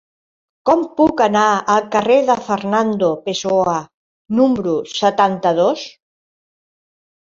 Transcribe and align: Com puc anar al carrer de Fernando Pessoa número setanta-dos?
Com 0.67 0.79
puc 0.99 1.21
anar 1.25 1.43
al 1.73 1.83
carrer 1.97 2.17
de 2.31 2.37
Fernando 2.47 3.11
Pessoa 3.27 3.77
número 4.41 4.75
setanta-dos? 4.95 5.85